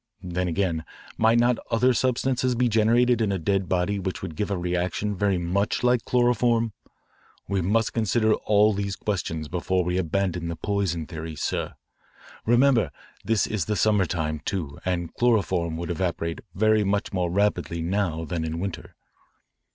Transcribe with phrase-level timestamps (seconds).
[0.23, 0.83] Then again,
[1.15, 5.15] might not other substances be generated in a dead body which would give a reaction
[5.15, 6.73] very much like chloroform?
[7.47, 11.75] We must consider all these questions before we abandon the poison theory, sir.
[12.47, 12.89] Remember,
[13.23, 18.25] this is the summer time too, and chloroform would evaporate very much more rapidly now
[18.25, 18.95] than in winter.